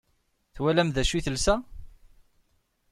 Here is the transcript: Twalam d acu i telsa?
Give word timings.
Twalam 0.55 0.89
d 0.91 0.97
acu 1.01 1.15
i 1.19 1.21
telsa? 1.25 1.55